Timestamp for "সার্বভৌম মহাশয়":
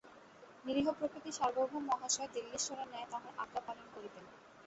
1.31-2.29